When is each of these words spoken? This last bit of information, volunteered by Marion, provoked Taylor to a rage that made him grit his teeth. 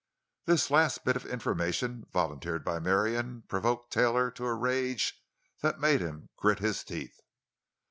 This 0.45 0.71
last 0.71 1.05
bit 1.05 1.15
of 1.15 1.27
information, 1.27 2.07
volunteered 2.11 2.65
by 2.65 2.79
Marion, 2.79 3.43
provoked 3.47 3.93
Taylor 3.93 4.31
to 4.31 4.47
a 4.47 4.55
rage 4.55 5.21
that 5.61 5.79
made 5.79 6.01
him 6.01 6.29
grit 6.37 6.57
his 6.57 6.83
teeth. 6.83 7.21